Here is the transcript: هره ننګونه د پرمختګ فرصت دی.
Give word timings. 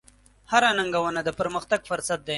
هره 0.51 0.69
ننګونه 0.77 1.19
د 1.23 1.29
پرمختګ 1.39 1.79
فرصت 1.89 2.19
دی. 2.25 2.29